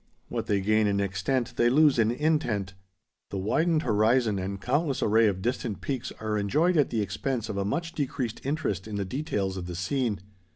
What 0.29 0.47
they 0.47 0.61
gain 0.61 0.87
in 0.87 0.99
extent 0.99 1.57
they 1.57 1.69
lose 1.69 1.99
in 1.99 2.09
intent. 2.09 2.73
The 3.29 3.37
widened 3.37 3.83
horizon 3.83 4.39
and 4.39 4.59
countless 4.59 5.03
array 5.03 5.27
of 5.27 5.43
distant 5.43 5.79
peaks 5.79 6.11
are 6.19 6.39
enjoyed 6.39 6.75
at 6.75 6.89
the 6.89 7.01
expense 7.01 7.49
of 7.49 7.57
a 7.57 7.65
much 7.65 7.91
decreased 7.93 8.43
interest 8.43 8.87
in 8.87 8.95
the 8.95 9.05
details 9.05 9.57
of 9.57 9.67
the 9.67 9.75
scene. 9.75 10.19